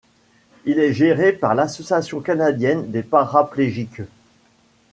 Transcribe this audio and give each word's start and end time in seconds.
Il 0.65 0.79
est 0.79 0.93
géré 0.93 1.31
par 1.31 1.53
l'Association 1.53 2.21
canadienne 2.21 2.89
des 2.89 3.03
paraplégiques. 3.03 4.01